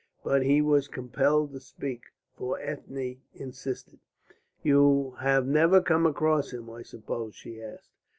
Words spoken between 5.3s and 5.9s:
never